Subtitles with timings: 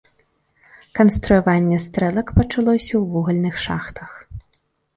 [0.99, 4.19] Канструяванне стрэлак пачалося ў вугальных шахтах.